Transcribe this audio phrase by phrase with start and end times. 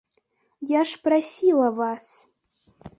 [0.71, 2.05] Я ж прасіла вас.